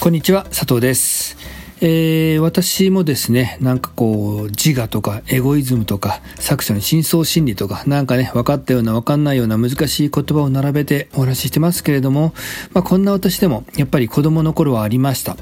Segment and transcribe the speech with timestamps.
[0.00, 1.36] こんにちは、佐藤です。
[1.82, 12.32] えー、私もですね、なんかこう、自我とかエゴイズムとか、作者の深層心理とか、なんかね、分かったような分かんないような難しい言葉を並べてお話ししてますけれども、
[12.72, 15.36] まあ、こんな私でも、やっぱり子供の頃はありました。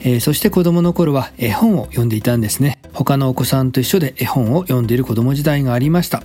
[0.00, 2.78] えー、そして子供の頃は絵本を読んでいたんですね。
[2.94, 6.22] 他のお子さんと一緒で絵本を読んでいる子供時代がありました。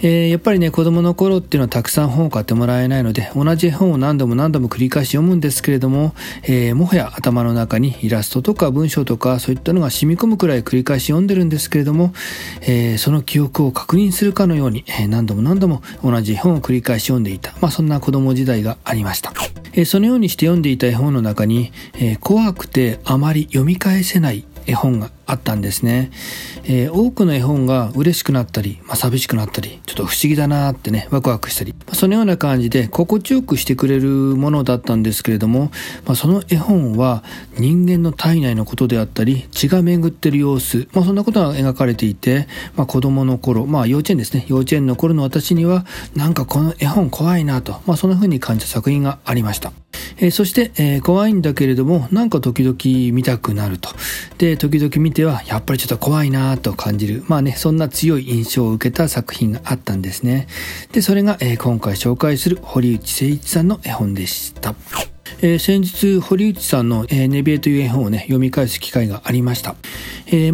[0.00, 12.12] えー、やっぱりね、子供の頃っていうのはたくさん本を買ってもらえないので、同じ本を何度も何度も繰り返し読むんですけれども、えー、もはや頭の中にイラストとか文章とかそういったのが染み込むくらい繰り返し読んでるんですけれども、
[12.62, 19.32] えー、その記憶を確認するかのように、え何度も何度も同じ本を繰り返し読んでいた、まあそんな子供時代がありました。
[19.74, 26.10] えそのようにして読んでいた絵本の中に、え怖くてあまり読み返せない絵本があったんですね、
[26.64, 35.70] えー、多くの絵本が嬉しくなったり、まあ、寂しくなったりちょっと不思議だなってねワクワクしたり、まあ、そのような感じで心地よくしてくれるものだったんですけれども、
[36.04, 37.24] まあ、その絵本は
[37.58, 44.44] 人間の体内のことであったり血が巡ってる様子、まあ、そんなことが描かれていて、まあ、子供の頃まあ幼稚園ですね。
[44.48, 49.72] 幼稚園の頃の私にはなんかこの絵本怖いなと、まあ、そんな風に感じた作品がありました。
[50.18, 52.76] えー、そして、えー、怖いんだけれども、なんか時々
[53.14, 53.90] 見たくなると。
[54.38, 57.24] で、時々見ては、やっぱりちょっと怖いなと感じる。
[57.28, 60.46] まあね、そんな強い印象を受けた作品があったんですね。
[60.92, 64.74] で、それが、えー、今回紹介する堀内誠一さんの絵本でした。
[65.40, 69.74] えー、先日、堀内さんの、えー、ネビエという絵本をね、読み返す機会がありました。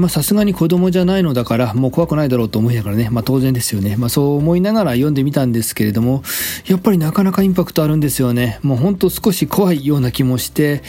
[0.09, 3.97] さすがに子供じゃないのだから、もう怖くないだろうと思いながらね、まあ当然ですよね。
[3.97, 6.23] まあそう思いながら読んでみたんですけれども、
[6.67, 8.59] やっぱりなかなかインパクトあるんですよね。
[8.63, 10.83] もうほんと少し怖いような気もして、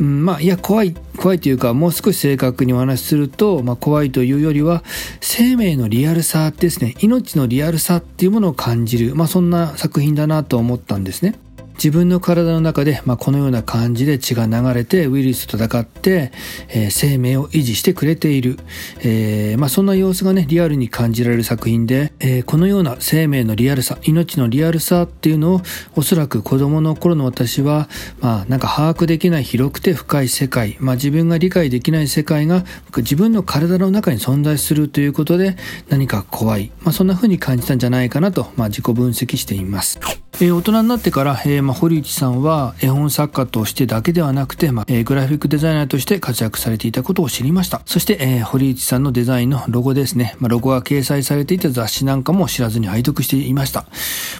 [0.00, 4.82] うん、まあいや怖い、怖いというか、もう少し正確にお話しすると、まあ怖いというよりは、
[5.20, 11.34] 生命のリアルさですね、命のリアルさっていうものを感じる、まあそんな作品だなと思ったんですね。
[11.74, 16.32] 自分の体の中で、まあ、このような感じで血が流れてウイルスと戦って、
[16.68, 18.58] えー、生命を維持してくれている、
[19.00, 25.60] えー、まあ、そんな様子がねリアルに感じられる作品で、えー、このような生命のリアルさ命のリアルさっていうのを
[25.96, 27.88] おそらく子供の頃の私は、
[28.20, 32.64] まあ、なんか把握できない広くて深い世界、まあ、自分が理解できない世界が
[32.96, 35.56] 自分の体の中に存在するということで
[35.88, 39.98] 何か怖い、まあ、そんな風に感じたんじゃないかなと、まあ、自己分析しています。
[40.40, 47.82] えー、大人になってから、えーまあ、堀内さんは絵本作家としてだけではなくて、まあえー、グラフィックデザイナーとして活躍されていたことを知りました。
[47.86, 50.36] そして、えー、堀内さんのデザインのロゴですね。
[50.38, 53.86] まあ、ロゴが掲載されていた雑誌なんかも知らずに拝読していました。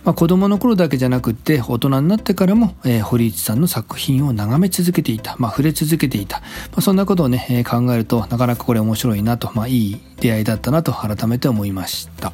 [0.05, 5.37] まあ、子供の頃だけじゃなくて、大人になってからも、えー、堀内さんの作品を眺め続けていた。
[5.39, 6.41] まあ、触れ続けていた。
[6.41, 6.47] ま
[6.77, 12.33] あ、そんなことをね、えー、考えると、なかなかこれ面白いなと、まあ、いい出会いだったなと改めて思いました。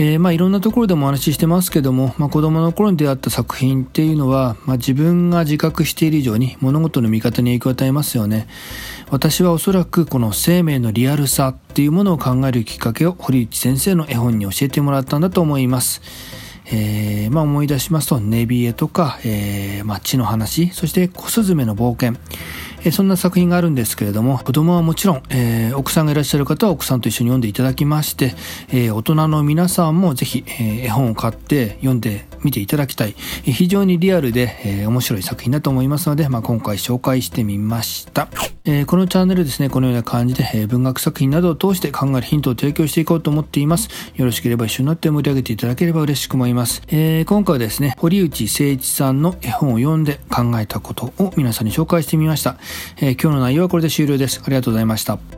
[0.00, 8.46] えー、まあいろんなところでもお話ししてますけども、まあ、子供の頃に出会った作品っていうのは、まあ、自分が自覚している以上に物事の見方に影響を与えますよね。
[9.10, 16.00] 私はおそらくこの生命のリアルさっていうものを考えるきっかけを堀内先生の絵本に教えてもらったんだと思います。
[16.70, 22.20] えー、まあ思い出しますと、ネビエとか、えー、まあ、地の話、そして小スズメの冒険、
[22.84, 28.34] えそんな作品があるんですけれども、子供はもちろん、えー、奥さんがいらっしゃる方は奥さんと一緒に読んでいただきまして、
[28.68, 33.14] えー、大人の皆さんもぜひ、えー、絵本を買って読んでみていただきたい、
[33.46, 38.28] え非常にリアルで、え面白い作品だと思いますので、まあ、今回紹介してみました。
[38.64, 43.88] えこのチャンネルですね、このような感じで、え文学作品などを通して考えるヒントを提供していこうと思っています。
[44.14, 46.82] よろしければ一緒になって盛り上げていただければ嬉しく思います。
[46.88, 52.56] え今回はですね、堀内誠一さんの絵本を読んで考えたことを皆さんに紹介してみました。
[53.00, 54.40] え今日の内容はこれで終了です。
[54.44, 55.37] ありがとうございました。